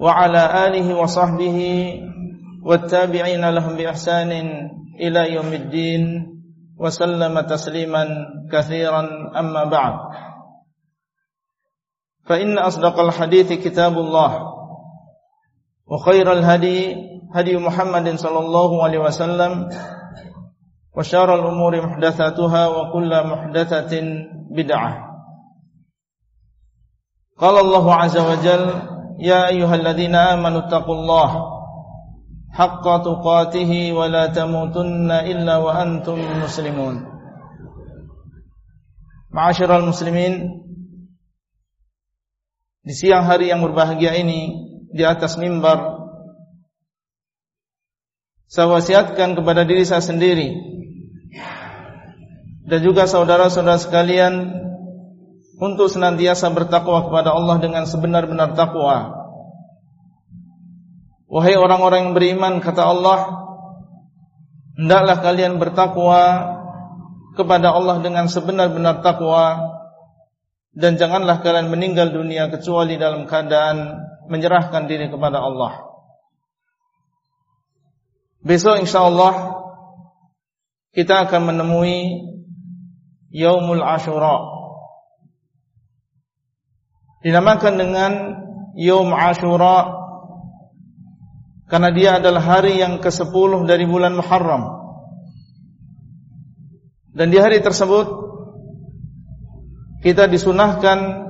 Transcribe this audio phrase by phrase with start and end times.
[0.00, 1.58] وعلى آله وصحبه
[2.62, 4.30] والتابعين لهم بإحسان
[5.00, 6.02] إلى يوم الدين
[6.78, 8.04] وسلم تسليما
[8.52, 9.02] كثيرا
[9.38, 9.94] أما بعد.
[12.24, 14.32] فإن أصدق الحديث كتاب الله
[15.86, 16.96] وخير الهدي
[17.34, 19.68] هدي محمد صلى الله عليه وسلم
[20.96, 23.92] وشار الأمور محدثاتها وكل محدثة
[24.50, 25.10] بدعة.
[27.38, 28.64] قال الله عز وجل
[29.19, 31.29] يا أيها الذين آمنوا اتقوا الله
[32.51, 36.95] حق تقاته ولا تموتن إلا وأنتم مسلمون
[39.31, 40.65] معاشر المسلمين
[42.85, 44.53] Di siang hari yang berbahagia ini
[44.93, 46.05] Di atas mimbar
[48.45, 50.53] Saya wasiatkan kepada diri saya sendiri
[52.69, 54.65] Dan juga saudara-saudara sekalian
[55.60, 59.12] untuk senantiasa bertakwa kepada Allah dengan sebenar-benar takwa.
[61.28, 63.18] Wahai orang-orang yang beriman, kata Allah,
[64.74, 66.22] hendaklah kalian bertakwa
[67.36, 69.76] kepada Allah dengan sebenar-benar takwa
[70.74, 74.00] dan janganlah kalian meninggal dunia kecuali dalam keadaan
[74.32, 75.86] menyerahkan diri kepada Allah.
[78.40, 79.60] Besok insyaallah
[80.96, 82.26] kita akan menemui
[83.30, 84.59] Yaumul Ashura
[87.20, 88.12] dinamakan dengan
[88.76, 90.00] Yom Ashura
[91.70, 94.80] karena dia adalah hari yang ke-10 dari bulan Muharram.
[97.14, 98.10] Dan di hari tersebut
[100.02, 101.28] kita disunahkan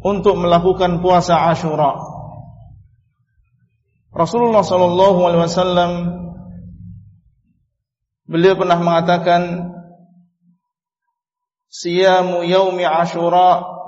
[0.00, 1.98] untuk melakukan puasa Ashura.
[4.10, 5.90] Rasulullah sallallahu alaihi wasallam
[8.26, 9.70] beliau pernah mengatakan
[11.68, 13.79] siyamu yaumi Ashura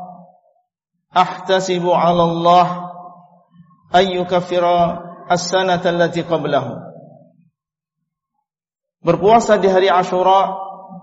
[1.12, 2.66] ahtasibu 'ala Allah
[3.92, 6.80] ay yukaffira as-sanata allati qablahu.
[9.02, 10.56] Berpuasa di hari Ashura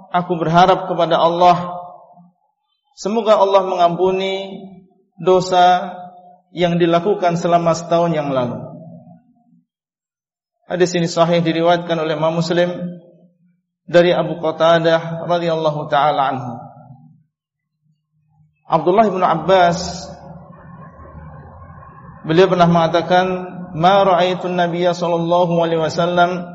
[0.10, 1.78] aku berharap kepada Allah
[2.98, 4.66] semoga Allah mengampuni
[5.20, 5.94] dosa
[6.56, 8.58] yang dilakukan selama setahun yang lalu.
[10.70, 12.70] Hadis ini sahih diriwayatkan oleh Imam Muslim
[13.90, 16.54] dari Abu Qatadah radhiyallahu taala anhu.
[18.70, 20.06] Abdullah bin Abbas
[22.22, 23.26] beliau pernah mengatakan
[23.74, 26.46] ma ra'aitu an-nabiy sallallahu alaihi wasallam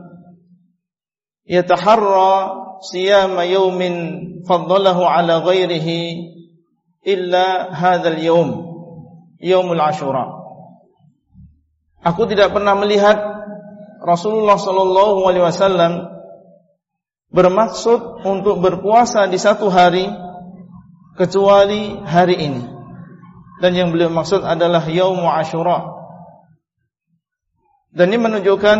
[1.43, 2.55] yataharra
[2.87, 3.95] siyama yawmin
[4.47, 6.31] faddalahu ala ghairihi
[7.03, 8.51] illa hadzal yawm
[9.43, 10.31] yaumul ashura.
[12.05, 13.17] Aku tidak pernah melihat
[14.05, 15.93] Rasulullah sallallahu alaihi wasallam
[17.35, 20.07] bermaksud untuk berpuasa di satu hari
[21.15, 22.63] kecuali hari ini.
[23.63, 25.95] Dan yang beliau maksud adalah Yaum Ashura.
[27.95, 28.79] Dan ini menunjukkan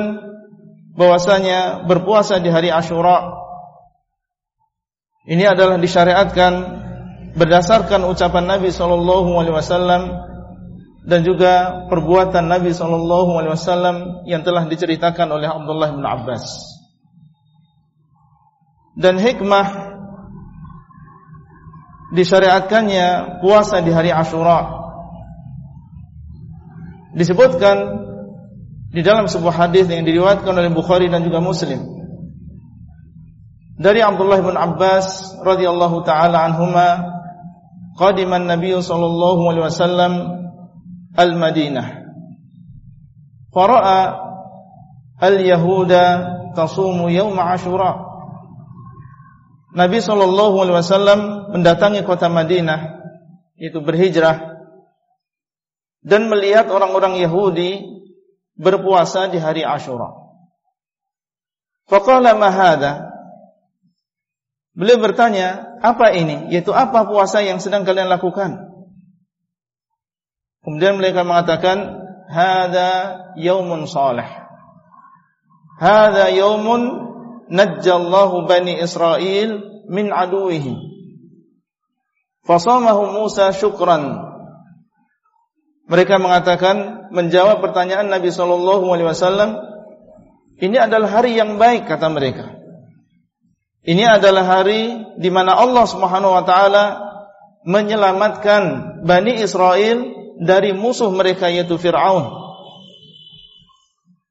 [0.99, 3.45] bahwasanya berpuasa di hari Ashura
[5.25, 6.53] ini adalah disyariatkan
[7.33, 10.03] berdasarkan ucapan Nabi sallallahu alaihi wasallam
[11.05, 13.97] dan juga perbuatan Nabi sallallahu alaihi wasallam
[14.29, 16.45] yang telah diceritakan oleh Abdullah bin Abbas.
[18.95, 19.94] Dan hikmah
[22.15, 24.87] disyariatkannya puasa di hari Ashura.
[27.15, 27.77] Disebutkan
[28.95, 31.83] di dalam sebuah hadis yang diriwayatkan oleh Bukhari dan juga Muslim.
[33.75, 37.11] Dari Abdullah bin Abbas radhiyallahu taala anhuma
[37.99, 40.13] qadima an-nabiy sallallahu alaihi wasallam
[41.19, 42.07] al-Madinah.
[43.51, 43.99] Fara'a
[45.19, 46.07] al-yahuda
[46.55, 48.14] tasumu yawm Ashura
[49.75, 53.03] Nabi Shallallahu Alaihi Wasallam mendatangi kota Madinah,
[53.59, 54.55] itu berhijrah
[56.05, 57.83] dan melihat orang-orang Yahudi
[58.55, 60.15] berpuasa di hari Ashura.
[61.91, 63.11] Faqala mahada.
[64.75, 66.51] Beliau bertanya, apa ini?
[66.51, 68.59] Yaitu apa puasa yang sedang kalian lakukan?
[70.67, 72.91] Kemudian mereka mengatakan, Hada
[73.37, 74.27] yaumun salih.
[75.79, 77.14] Hada yaumun
[77.51, 80.75] najjallahu bani Israel min aduwihi.
[82.45, 84.21] Fasamahu Musa syukran
[85.85, 89.61] Mereka mengatakan menjawab pertanyaan Nabi sallallahu alaihi wasallam,
[90.57, 92.57] ini adalah hari yang baik kata mereka.
[93.85, 96.85] Ini adalah hari di mana Allah Subhanahu wa taala
[97.69, 98.63] menyelamatkan
[99.05, 100.09] Bani Israel
[100.41, 102.33] dari musuh mereka yaitu Fir'aun.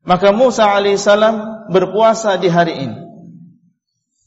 [0.04, 3.03] Maka Musa alaihissalam berpuasa di hari ini.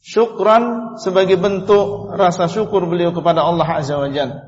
[0.06, 4.38] Syukran sebagai bentuk rasa syukur beliau kepada Allah Azza wa Jalla.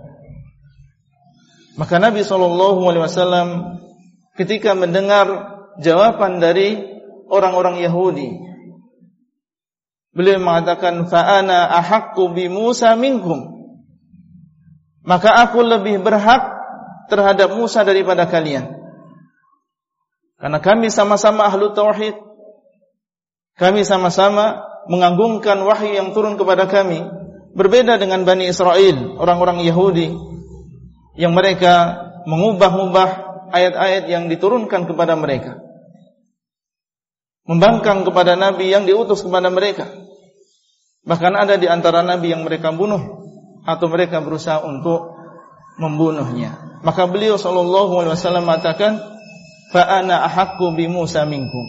[1.75, 3.49] Maka Nabi Shallallahu Alaihi Wasallam
[4.39, 5.27] ketika mendengar
[5.83, 6.79] jawaban dari
[7.27, 8.39] orang-orang Yahudi,
[10.15, 13.59] beliau mengatakan, "Faana ahakku bi Musa minkum."
[15.03, 16.55] Maka aku lebih berhak
[17.11, 18.79] terhadap Musa daripada kalian.
[20.39, 22.15] Karena kami sama-sama ahlu tauhid.
[23.59, 27.05] Kami sama-sama mengagungkan wahyu yang turun kepada kami.
[27.53, 30.13] Berbeda dengan Bani Israel, orang-orang Yahudi
[31.19, 31.97] yang mereka
[32.29, 33.11] mengubah-ubah
[33.51, 35.59] ayat-ayat yang diturunkan kepada mereka.
[37.49, 39.89] Membangkang kepada nabi yang diutus kepada mereka.
[41.09, 43.25] Bahkan ada di antara nabi yang mereka bunuh
[43.65, 45.17] atau mereka berusaha untuk
[45.81, 46.81] membunuhnya.
[46.85, 49.01] Maka beliau sallallahu alaihi wasallam mengatakan,
[49.73, 51.65] "Fa ana ahaqqu bi Musa minkum."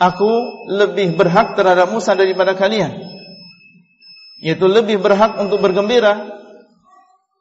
[0.00, 0.30] Aku
[0.72, 2.96] lebih berhak terhadap Musa daripada kalian.
[4.40, 6.40] Yaitu lebih berhak untuk bergembira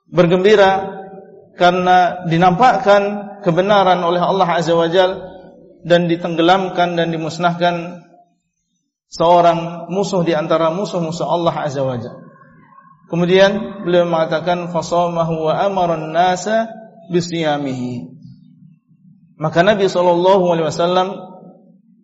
[0.10, 1.00] bergembira
[1.56, 3.02] karena dinampakkan
[3.46, 5.22] kebenaran oleh Allah Azza wa Jal
[5.86, 8.04] dan ditenggelamkan dan dimusnahkan
[9.10, 12.16] seorang musuh di antara musuh-musuh Allah Azza wa Jal.
[13.10, 16.70] Kemudian beliau mengatakan fasamahu wa amara an-nasa
[17.10, 18.06] bisiyamihi.
[19.40, 19.88] Maka Nabi
[20.68, 21.29] wasallam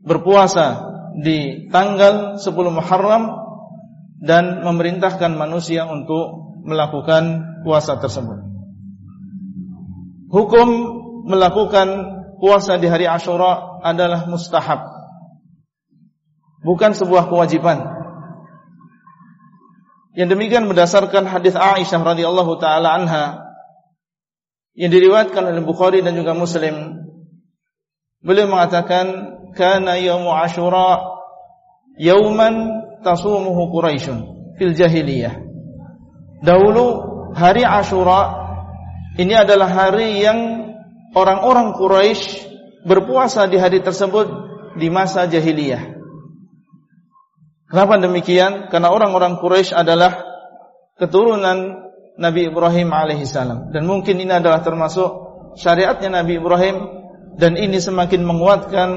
[0.06, 3.24] berpuasa di tanggal 10 Muharram
[4.22, 8.42] dan memerintahkan manusia untuk melakukan puasa tersebut.
[10.30, 10.68] Hukum
[11.26, 11.88] melakukan
[12.38, 14.82] puasa di hari Ashura adalah mustahab.
[16.66, 17.86] Bukan sebuah kewajiban.
[20.16, 23.26] Yang demikian berdasarkan hadis Aisyah radhiyallahu taala anha
[24.76, 27.04] yang diriwayatkan oleh Bukhari dan juga Muslim.
[28.26, 31.00] Beliau mengatakan kana yaumu Ashura
[31.98, 34.18] yauman tasumuhu Quraisyun
[34.60, 35.40] fil jahiliyah.
[36.44, 36.86] Dahulu
[37.34, 38.46] hari Ashura
[39.16, 40.40] ini adalah hari yang
[41.16, 42.52] orang-orang Quraisy
[42.84, 44.28] berpuasa di hari tersebut
[44.76, 45.96] di masa jahiliyah.
[47.72, 48.68] Kenapa demikian?
[48.68, 50.22] Karena orang-orang Quraisy adalah
[51.00, 55.08] keturunan Nabi Ibrahim alaihissalam dan mungkin ini adalah termasuk
[55.60, 56.76] syariatnya Nabi Ibrahim
[57.36, 58.90] dan ini semakin menguatkan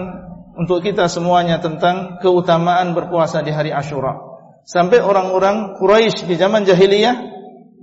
[0.59, 4.19] untuk kita semuanya tentang keutamaan berpuasa di hari Ashura.
[4.67, 7.15] Sampai orang-orang Quraisy di zaman jahiliyah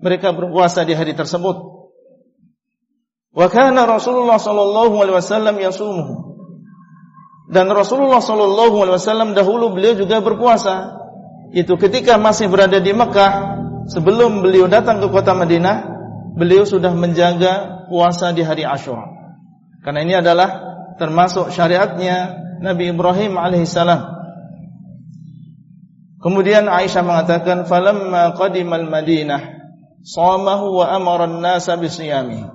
[0.04, 1.56] mereka berpuasa di hari tersebut.
[3.32, 6.36] Wa kana Rasulullah sallallahu alaihi wasallam yasumuhu.
[7.48, 11.00] Dan Rasulullah sallallahu alaihi wasallam dahulu beliau juga berpuasa.
[11.56, 13.34] Itu ketika masih berada di Mekah,
[13.88, 15.88] sebelum beliau datang ke kota Madinah,
[16.36, 19.08] beliau sudah menjaga puasa di hari Asyura.
[19.80, 20.50] Karena ini adalah
[21.00, 24.14] termasuk syariatnya Nabi Ibrahim alaihissalam.
[26.22, 29.56] Kemudian Aisyah mengatakan, "Falamma qadimal Madinah
[30.06, 32.46] Samahu wa amara an-nasa bisiyami.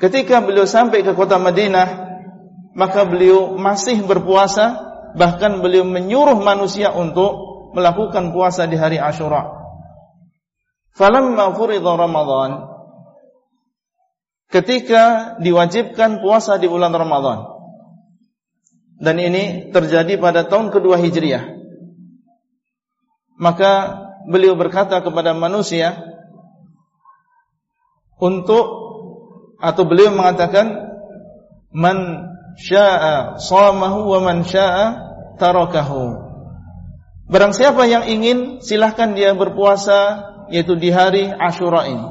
[0.00, 1.88] Ketika beliau sampai ke kota Madinah,
[2.72, 4.72] maka beliau masih berpuasa,
[5.20, 7.36] bahkan beliau menyuruh manusia untuk
[7.76, 9.52] melakukan puasa di hari Ashura.
[10.96, 12.72] Falamma furida Ramadan,
[14.48, 17.53] ketika diwajibkan puasa di bulan Ramadan.
[18.98, 21.50] Dan ini terjadi pada tahun kedua Hijriah.
[23.34, 26.14] Maka beliau berkata kepada manusia,
[28.18, 28.64] untuk
[29.58, 30.70] atau beliau mengatakan
[31.74, 35.02] man syaa shamahu wa man syaa
[35.36, 36.22] tarakahu.
[37.26, 42.08] Barang siapa yang ingin silahkan dia berpuasa yaitu di hari Ashura ini.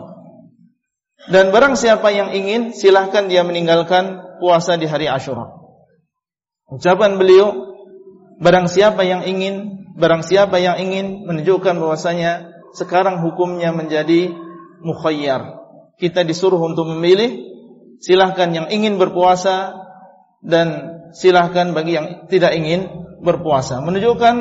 [1.31, 5.62] Dan barang siapa yang ingin silahkan dia meninggalkan puasa di hari Ashura.
[6.73, 7.77] Ucapan beliau
[8.41, 14.33] barang siapa yang ingin barang siapa yang ingin menunjukkan bahwasanya sekarang hukumnya menjadi
[14.81, 15.63] mukhayyar
[16.03, 17.53] kita disuruh untuk memilih,
[18.01, 19.77] silahkan yang ingin berpuasa
[20.41, 22.89] dan silahkan bagi yang tidak ingin
[23.21, 23.79] berpuasa.
[23.79, 24.35] Menunjukkan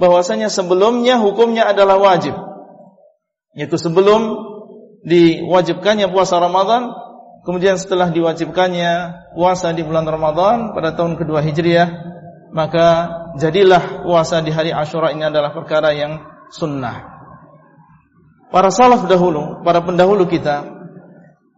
[0.00, 2.34] bahwasanya sebelumnya hukumnya adalah wajib.
[3.54, 4.38] Yaitu sebelum
[5.06, 6.90] diwajibkannya puasa Ramadan,
[7.48, 8.92] kemudian setelah diwajibkannya
[9.32, 11.88] puasa di bulan Ramadan pada tahun kedua Hijriah,
[12.52, 13.08] maka
[13.40, 16.20] jadilah puasa di hari Ashura ini adalah perkara yang
[16.52, 17.16] sunnah.
[18.52, 20.78] Para salaf dahulu, para pendahulu kita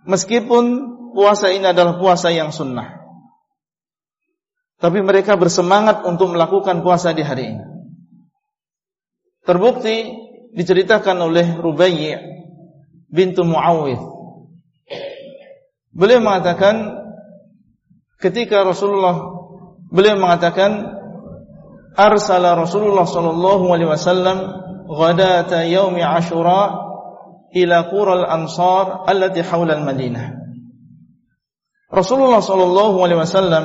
[0.08, 0.64] Meskipun
[1.12, 2.98] puasa ini adalah puasa yang sunnah.
[4.80, 7.64] Tapi mereka bersemangat untuk melakukan puasa di hari ini.
[9.44, 10.08] Terbukti
[10.56, 12.16] diceritakan oleh Rubayyi
[13.12, 14.19] bintu Muawwidh.
[15.90, 17.02] Beliau mengatakan
[18.22, 19.18] ketika Rasulullah
[19.90, 20.86] beliau mengatakan
[21.98, 24.38] arsala Rasulullah sallallahu alaihi wasallam
[24.86, 26.78] ghadata yaumi Asyura
[27.50, 30.38] ila qural ansar allati al-Madinah.
[31.90, 33.64] Rasulullah sallallahu alaihi wasallam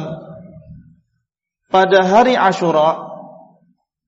[1.70, 3.06] pada hari Ashura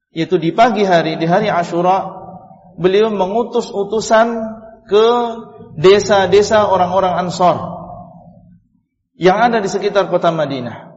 [0.10, 2.18] yaitu di pagi hari di hari Ashura
[2.82, 4.42] beliau mengutus utusan
[4.90, 5.08] ke
[5.78, 7.77] desa-desa orang-orang Ansor
[9.18, 10.94] yang ada di sekitar kota Madinah.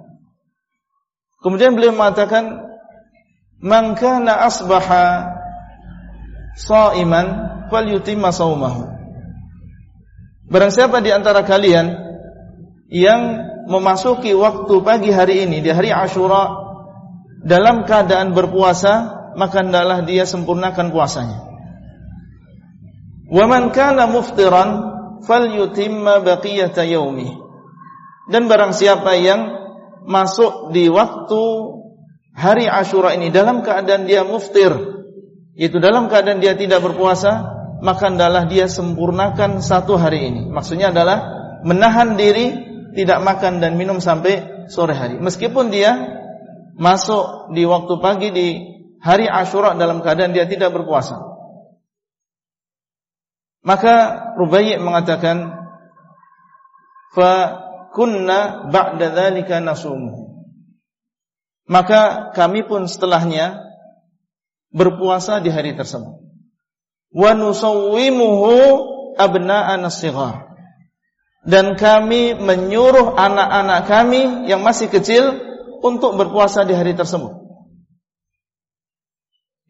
[1.40, 2.68] Kemudian beliau mengatakan,
[3.64, 5.32] "Man kana asbaha
[6.60, 7.26] shaiman
[7.72, 8.92] falyutimma saumahu."
[10.52, 11.96] Barang siapa di antara kalian
[12.92, 13.20] yang
[13.70, 16.52] memasuki waktu pagi hari ini di hari Ashura
[17.40, 21.40] dalam keadaan berpuasa maka hendaklah dia sempurnakan puasanya.
[23.30, 24.68] Wa man kana muftiran
[25.24, 27.39] falyutimma baqiyata yaumi.
[28.30, 29.50] Dan barang siapa yang
[30.06, 31.42] masuk di waktu
[32.30, 34.70] hari Ashura ini dalam keadaan dia muftir,
[35.58, 40.42] yaitu dalam keadaan dia tidak berpuasa, maka hendaklah dia sempurnakan satu hari ini.
[40.46, 41.26] Maksudnya adalah
[41.66, 42.54] menahan diri
[42.94, 45.18] tidak makan dan minum sampai sore hari.
[45.18, 45.98] Meskipun dia
[46.78, 48.48] masuk di waktu pagi di
[49.02, 51.18] hari Ashura dalam keadaan dia tidak berpuasa.
[53.60, 53.94] Maka
[54.40, 55.52] Rubayyi mengatakan
[57.12, 57.60] fa
[57.94, 60.30] kunna ba'da dzalika nasum.
[61.70, 63.62] Maka kami pun setelahnya
[64.74, 66.18] berpuasa di hari tersebut.
[67.10, 68.54] Wa nusawwimuhu
[69.18, 70.50] abna'ana shighar
[71.40, 75.40] dan kami menyuruh anak-anak kami yang masih kecil
[75.80, 77.32] untuk berpuasa di hari tersebut.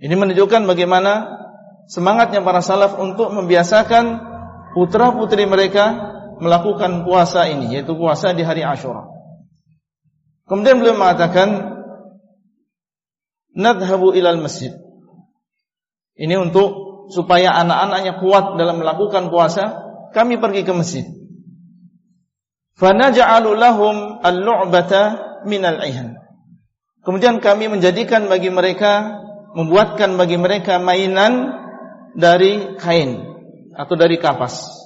[0.01, 1.39] Ini menunjukkan bagaimana
[1.87, 4.19] semangatnya para salaf untuk membiasakan
[4.75, 6.10] putra-putri mereka
[6.41, 9.07] melakukan puasa ini, yaitu puasa di hari Ashura.
[10.49, 11.79] Kemudian beliau mengatakan,
[13.55, 14.75] nadhabu ilal masjid.
[16.19, 19.79] Ini untuk supaya anak-anaknya kuat dalam melakukan puasa,
[20.11, 21.07] kami pergi ke masjid.
[22.81, 25.03] Fanaj'alu lahum al-lu'bata
[25.45, 26.17] minal ihan.
[27.05, 29.21] Kemudian kami menjadikan bagi mereka
[29.53, 31.53] membuatkan bagi mereka mainan
[32.17, 33.25] dari kain
[33.75, 34.80] atau dari kapas.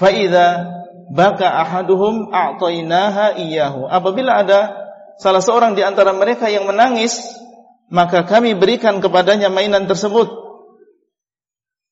[0.00, 0.80] Fa idza
[1.12, 3.84] baka ahaduhum a'tainaha iyyahu.
[3.84, 4.72] Apabila ada
[5.20, 7.36] salah seorang di antara mereka yang menangis,
[7.92, 10.32] maka kami berikan kepadanya mainan tersebut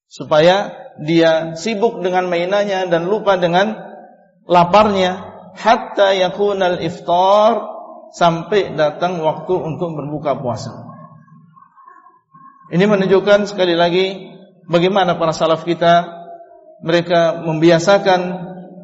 [0.08, 0.72] supaya
[1.04, 3.76] dia sibuk dengan mainannya dan lupa dengan
[4.48, 5.20] laparnya
[5.52, 7.60] hatta yakunal iftar
[8.16, 10.88] sampai datang waktu untuk berbuka puasa.
[12.72, 14.32] Ini menunjukkan sekali lagi
[14.64, 16.17] bagaimana para salaf kita
[16.82, 18.20] mereka membiasakan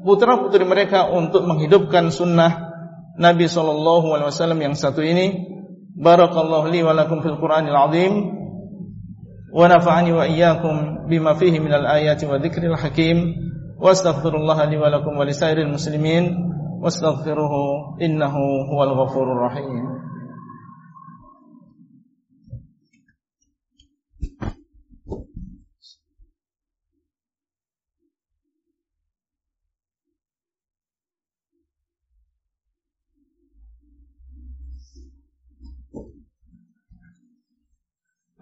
[0.03, 2.75] putra-putri mereka untuk menghidupkan sunnah
[3.15, 5.55] Nabi Shallallahu alaihi wasallam yang satu ini.
[5.95, 8.13] Barakallahu li wa fil Qur'anil azim
[9.55, 13.39] wa nafa'ani wa iyyakum bima fihi min al-ayati wa dzikril hakim.
[13.79, 16.35] Wastaghfirullah li wa lakum wa lisairil muslimin
[16.85, 19.89] wastaghfiruhu innahu huwal ghafurur rahim.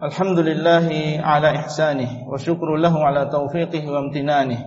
[0.03, 0.87] الحمد لله
[1.23, 4.59] على إحسانه وشكر له على توفيقه وامتنانه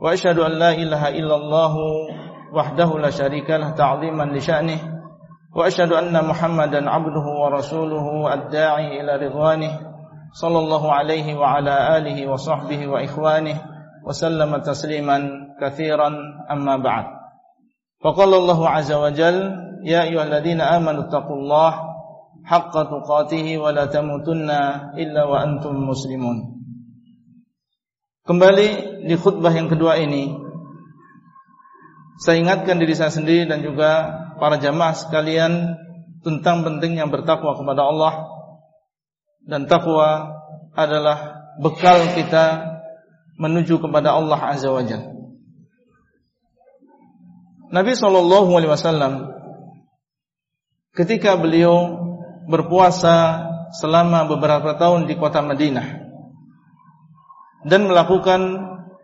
[0.00, 1.74] وأشهد أن لا إله إلا الله
[2.54, 4.78] وحده لا شريك له تعظيما لشأنه
[5.56, 9.70] وأشهد أن محمدا عبده ورسوله الداعي إلى رضوانه
[10.32, 13.56] صلى الله عليه وعلى آله وصحبه وإخوانه
[14.06, 15.18] وسلم تسليما
[15.62, 16.08] كثيرا
[16.50, 17.04] أما بعد
[18.04, 19.52] فقال الله عز وجل
[19.84, 21.87] يا أيها الذين آمنوا اتقوا الله
[22.47, 24.49] حق تقاته ولا تموتن
[24.99, 26.37] إلا وأنتم مسلمون
[28.23, 30.31] Kembali di khutbah yang kedua ini
[32.23, 35.75] Saya ingatkan diri saya sendiri dan juga para jamaah sekalian
[36.23, 38.13] Tentang pentingnya bertakwa kepada Allah
[39.43, 40.39] Dan takwa
[40.71, 42.73] adalah bekal kita
[43.37, 45.09] menuju kepada Allah Azza wa Jalla.
[47.73, 49.33] Nabi SAW
[50.93, 52.03] ketika beliau
[52.48, 53.44] berpuasa
[53.76, 56.08] selama beberapa tahun di kota Madinah
[57.68, 58.40] dan melakukan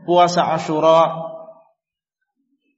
[0.08, 1.24] puasa Ashura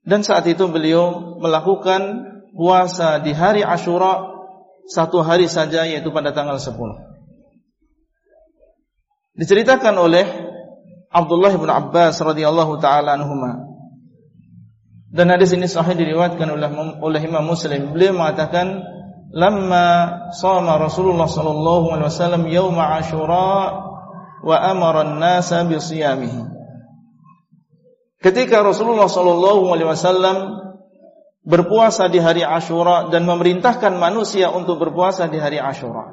[0.07, 4.23] Dan saat itu beliau melakukan puasa di hari Ashura
[4.87, 6.79] satu hari saja yaitu pada tanggal 10.
[9.35, 10.23] Diceritakan oleh
[11.11, 13.67] Abdullah bin Abbas radhiyallahu taala anhuma.
[15.11, 16.71] Dan hadis ini sahih diriwayatkan oleh
[17.03, 17.91] oleh Imam Muslim.
[17.91, 18.79] Beliau mengatakan,
[19.31, 19.87] "Lamma
[20.31, 23.83] shama Rasulullah sallallahu alaihi wasallam yaum Ashura
[24.39, 26.47] wa amara an-nasa bi siyamihi."
[28.23, 30.37] Ketika Rasulullah sallallahu alaihi wasallam
[31.47, 36.11] berpuasa di hari Ashura dan memerintahkan manusia untuk berpuasa di hari Ashura.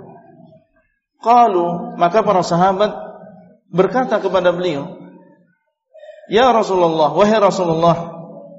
[1.18, 2.94] Qalu, maka para sahabat
[3.66, 4.94] berkata kepada beliau,
[6.30, 7.96] "Ya Rasulullah, wahai Rasulullah,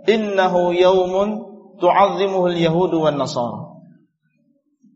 [0.03, 1.29] innahu yaumun
[1.79, 3.64] tu'azzimuhu al-yahudu wan nasara."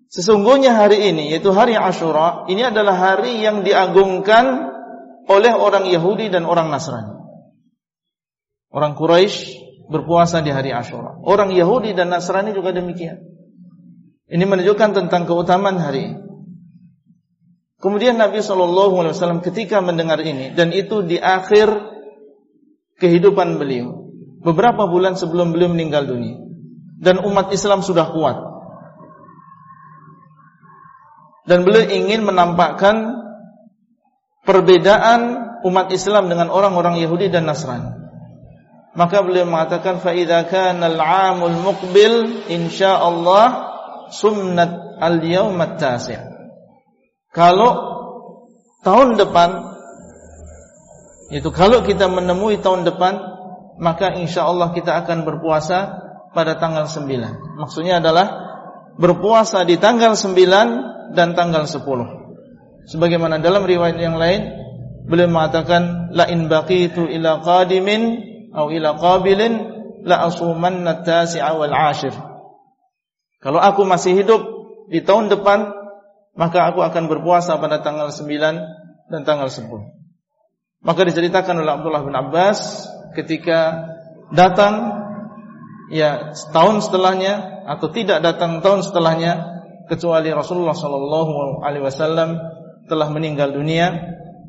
[0.09, 4.73] Sesungguhnya hari ini yaitu hari Ashura, ini adalah hari yang diagungkan
[5.29, 7.13] oleh orang Yahudi dan orang Nasrani.
[8.73, 11.13] Orang Quraisy berpuasa di hari Ashura.
[11.21, 13.21] Orang Yahudi dan Nasrani juga demikian.
[14.29, 16.17] Ini menunjukkan tentang keutamaan hari ini.
[17.79, 21.69] Kemudian Nabi Shallallahu Alaihi Wasallam ketika mendengar ini dan itu di akhir
[22.99, 24.09] kehidupan beliau,
[24.41, 26.43] beberapa bulan sebelum beliau meninggal dunia,
[26.99, 28.37] dan umat Islam sudah kuat,
[31.50, 33.25] dan beliau ingin menampakkan
[34.46, 37.89] perbedaan umat Islam dengan orang-orang Yahudi dan Nasrani.
[38.94, 43.46] Maka beliau mengatakan fa idza kana al-'amul muqbil insyaallah
[44.13, 46.22] sunnat al-yaum at-tasi'.
[47.34, 47.72] Kalau
[48.86, 49.74] tahun depan
[51.29, 53.22] itu kalau kita menemui tahun depan
[53.77, 55.98] maka insyaallah kita akan berpuasa
[56.34, 57.58] pada tanggal 9.
[57.62, 58.49] Maksudnya adalah
[59.00, 61.79] berpuasa di tanggal 9 dan tanggal 10.
[62.91, 64.59] Sebagaimana dalam riwayat yang lain
[65.07, 69.53] beliau mengatakan la in baqitu ila qadimin atau ila qabilin
[70.03, 72.12] la asumanna tasi'a wal ashir.
[73.40, 74.44] Kalau aku masih hidup
[74.92, 75.72] di tahun depan,
[76.35, 78.27] maka aku akan berpuasa pada tanggal 9
[79.07, 79.64] dan tanggal 10.
[80.83, 83.88] Maka diceritakan oleh Abdullah bin Abbas ketika
[84.31, 84.96] datang
[85.92, 92.42] ya setahun setelahnya atau tidak datang tahun setelahnya kecuali Rasulullah sallallahu alaihi wasallam
[92.90, 93.94] telah meninggal dunia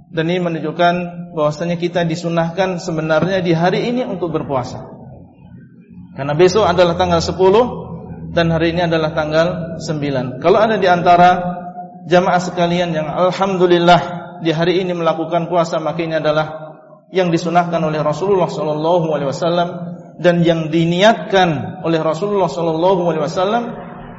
[0.08, 0.94] dan ini menunjukkan
[1.36, 4.88] bahwasanya kita disunahkan sebenarnya di hari ini untuk berpuasa.
[6.16, 10.42] Karena besok adalah tanggal 10 dan hari ini adalah tanggal 9.
[10.42, 11.60] Kalau ada di antara
[12.08, 14.00] jamaah sekalian yang alhamdulillah
[14.40, 16.72] di hari ini melakukan puasa maka ini adalah
[17.12, 19.89] yang disunahkan oleh Rasulullah sallallahu alaihi wasallam
[20.20, 23.64] dan yang diniatkan oleh Rasulullah sallallahu alaihi wasallam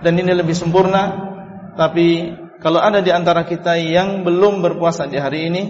[0.02, 1.32] dan ini lebih sempurna
[1.78, 5.64] tapi kalau ada di antara kita yang belum berpuasa di hari ini,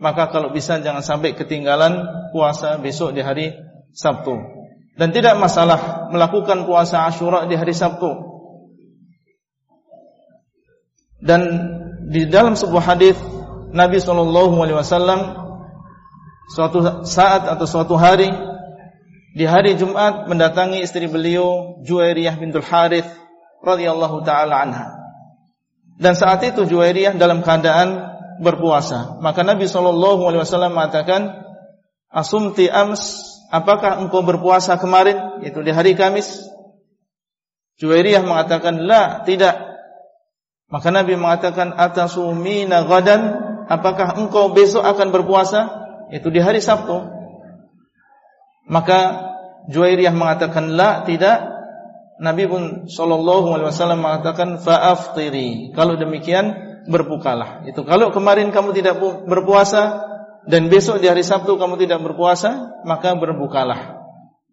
[0.00, 2.00] maka kalau bisa jangan sampai ketinggalan
[2.32, 3.52] puasa besok di hari
[3.92, 4.40] Sabtu.
[4.96, 8.08] Dan tidak masalah melakukan puasa Ashura di hari Sabtu.
[11.20, 11.40] Dan
[12.08, 13.20] di dalam sebuah hadis
[13.76, 15.20] Nabi Shallallahu Alaihi Wasallam
[16.56, 18.32] suatu saat atau suatu hari
[19.30, 23.06] di hari Jumat mendatangi istri beliau Juwairiyah bintul Harith
[23.62, 24.86] radhiyallahu taala anha.
[26.00, 29.20] Dan saat itu Juwairiyah dalam keadaan berpuasa.
[29.20, 31.46] Maka Nabi Shallallahu Alaihi Wasallam mengatakan,
[32.10, 35.44] Asumti ams, apakah engkau berpuasa kemarin?
[35.46, 36.50] Itu di hari Kamis.
[37.78, 39.60] Juwairiyah mengatakan, la, tidak.
[40.72, 43.22] Maka Nabi mengatakan, atasumina gadan,
[43.70, 45.70] apakah engkau besok akan berpuasa?
[46.10, 47.19] Itu di hari Sabtu.
[48.68, 49.30] Maka
[49.70, 51.48] Juwairiyah mengatakan, la, tidak.
[52.20, 55.72] Nabi pun sallallahu alaihi wasallam mengatakan fa'aftiri.
[55.72, 56.52] Kalau demikian
[56.84, 57.64] berbukalah.
[57.64, 60.04] Itu kalau kemarin kamu tidak berpuasa
[60.48, 64.00] dan besok di hari Sabtu kamu tidak berpuasa, maka berbukalah.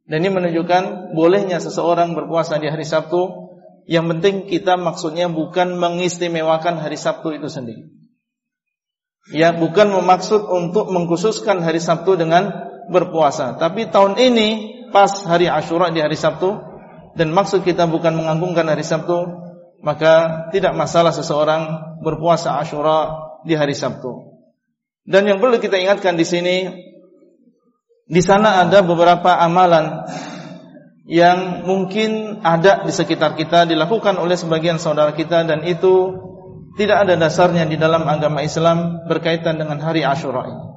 [0.08, 3.48] Dan ini menunjukkan bolehnya seseorang berpuasa di hari Sabtu.
[3.88, 7.88] Yang penting kita maksudnya bukan mengistimewakan hari Sabtu itu sendiri.
[9.32, 12.52] Ya, bukan memaksud untuk mengkhususkan hari Sabtu dengan
[12.89, 13.56] berpuasa.
[13.60, 14.50] Tapi tahun ini
[14.91, 16.58] pas hari Ashura di hari Sabtu,
[17.17, 19.26] dan maksud kita bukan mengagungkan hari Sabtu,
[19.82, 24.38] maka tidak masalah seseorang berpuasa Ashura di hari Sabtu.
[25.08, 26.67] Dan yang perlu kita ingatkan di sini,
[28.08, 30.08] di sana ada beberapa amalan
[31.08, 36.12] yang mungkin ada di sekitar kita dilakukan oleh sebagian saudara kita dan itu
[36.76, 40.77] tidak ada dasarnya di dalam agama Islam berkaitan dengan hari Ashura ini.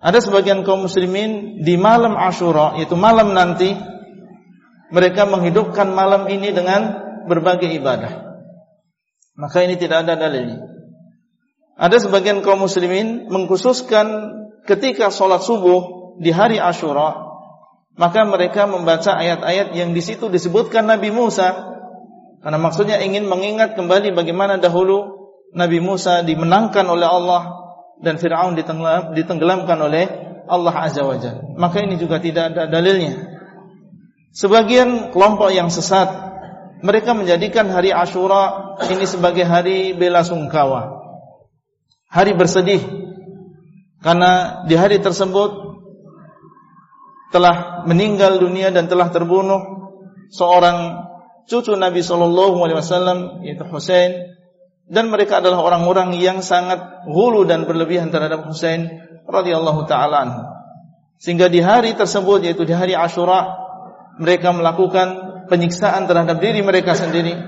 [0.00, 3.76] Ada sebagian kaum muslimin di malam Ashura, yaitu malam nanti
[4.88, 6.96] mereka menghidupkan malam ini dengan
[7.28, 8.40] berbagai ibadah.
[9.36, 10.64] Maka ini tidak ada dalilnya.
[11.76, 17.30] Ada sebagian kaum muslimin mengkhususkan ketika sholat subuh di hari Ashura
[18.00, 21.52] maka mereka membaca ayat-ayat yang di situ disebutkan Nabi Musa
[22.40, 27.42] karena maksudnya ingin mengingat kembali bagaimana dahulu Nabi Musa dimenangkan oleh Allah
[28.00, 28.56] dan Firaun
[29.16, 30.04] ditenggelamkan oleh
[30.50, 31.54] Allah Azza wa Jalla.
[31.54, 33.28] Maka ini juga tidak ada dalilnya.
[34.34, 36.10] Sebagian kelompok yang sesat
[36.80, 40.96] mereka menjadikan hari Ashura ini sebagai hari bela sungkawa.
[42.10, 42.82] Hari bersedih
[44.00, 45.70] karena di hari tersebut
[47.30, 49.92] telah meninggal dunia dan telah terbunuh
[50.34, 51.06] seorang
[51.46, 54.39] cucu Nabi Shallallahu Alaihi Wasallam yaitu Husain
[54.90, 58.90] dan mereka adalah orang-orang yang sangat hulu dan berlebihan terhadap Husain
[59.22, 60.50] radhiyallahu taala
[61.22, 63.46] Sehingga di hari tersebut yaitu di hari Ashura
[64.18, 67.38] mereka melakukan penyiksaan terhadap diri mereka sendiri,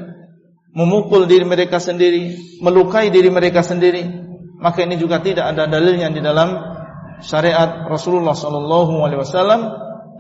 [0.70, 4.06] memukul diri mereka sendiri, melukai diri mereka sendiri.
[4.62, 6.54] Maka ini juga tidak ada dalilnya di dalam
[7.18, 9.60] syariat Rasulullah sallallahu alaihi wasallam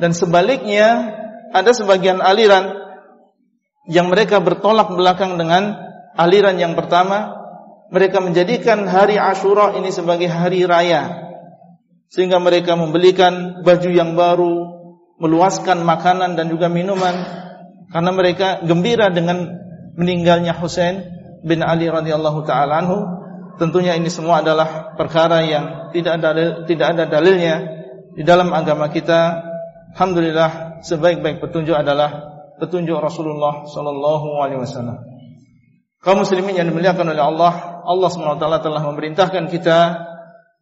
[0.02, 1.14] dan sebaliknya
[1.54, 2.74] ada sebagian aliran
[3.86, 7.38] yang mereka bertolak belakang dengan aliran yang pertama
[7.92, 11.32] mereka menjadikan hari Ashura ini sebagai hari raya
[12.08, 14.54] sehingga mereka membelikan baju yang baru
[15.20, 17.14] meluaskan makanan dan juga minuman
[17.92, 19.48] karena mereka gembira dengan
[19.96, 21.04] meninggalnya Husain
[21.44, 23.22] bin Ali radhiyallahu taala anhu
[23.60, 26.32] tentunya ini semua adalah perkara yang tidak ada
[26.64, 27.54] tidak ada dalilnya
[28.16, 29.52] di dalam agama kita.
[29.92, 35.11] Alhamdulillah sebaik-baik petunjuk adalah petunjuk Rasulullah sallallahu alaihi wasallam.
[36.02, 40.02] Kaum muslimin yang dimuliakan oleh Allah, Allah SWT telah memerintahkan kita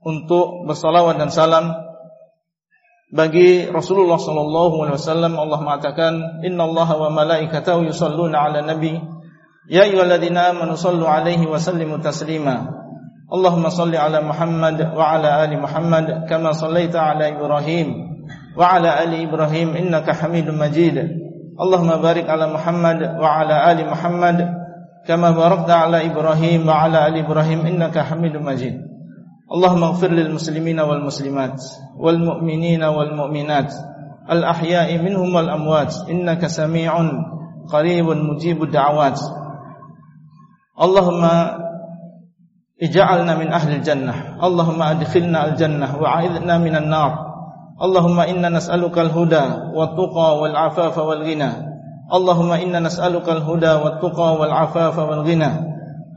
[0.05, 1.73] untuk bersalawat dan salam
[3.09, 5.41] bagi Rasulullah sallallahu alaihi wasallam.
[5.41, 6.13] Allah mengatakan
[6.45, 9.01] innallaha wa malaikatahu yusalluna 'ala nabi.
[9.65, 12.77] Ya ayyuhalladzina amanu sallu 'alaihi wa sallimu taslima.
[13.33, 17.89] Allahumma salli 'ala Muhammad wa 'ala ali Muhammad kama sallaita 'ala Ibrahim
[18.61, 21.01] wa 'ala ali Ibrahim innaka Hamidum Majid.
[21.57, 24.61] Allahumma barik 'ala Muhammad wa 'ala ali Muhammad
[25.07, 28.77] كما باركت على إبراهيم وعلى آل إبراهيم إنك حميد مجيد.
[29.51, 31.63] اللهم اغفر للمسلمين والمسلمات
[31.99, 33.75] والمؤمنين والمؤمنات
[34.31, 36.93] الأحياء منهم والأموات إنك سميع
[37.73, 39.21] قريب مجيب الدعوات.
[40.83, 41.25] اللهم
[42.83, 44.15] اجعلنا من أهل الجنة.
[44.45, 47.13] اللهم أدخلنا الجنة وعيذنا من النار.
[47.83, 51.70] اللهم إنا نسألك الهدى والتقى والعفاف والغنى.
[52.11, 55.51] اللهم إنا نسألك الهدى والتقى والعفاف والغنى.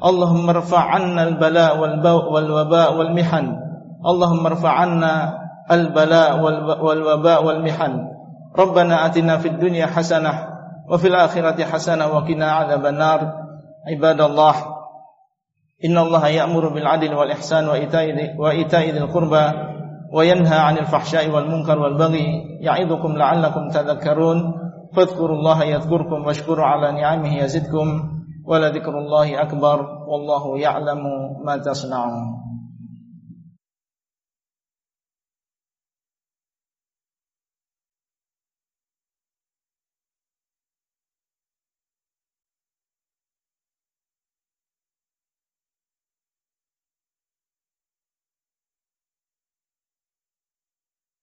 [0.06, 1.79] اللهم ارفع عنا البلاء
[2.34, 3.45] والوباء والمحن.
[4.06, 5.39] اللهم ارفع عنا
[5.71, 6.39] البلاء
[6.82, 7.93] والوباء والمحن.
[8.60, 10.34] ربنا آتنا في الدنيا حسنة
[10.89, 13.19] وفي الآخرة حسنة وقنا عذاب النار.
[13.88, 14.56] عباد الله
[15.86, 17.67] إن الله يأمر بالعدل والإحسان
[18.38, 19.45] وإيتاء ذي القربى
[20.13, 22.27] وينهى عن الفحشاء والمنكر والبغي.
[22.62, 24.53] يعظكم لعلكم تذكرون.
[24.95, 27.88] فاذكروا الله يذكركم واشكروا على نعمه يزدكم
[28.45, 29.77] ولذكر الله أكبر
[30.08, 31.01] والله يعلم
[31.45, 32.42] ما تصنعون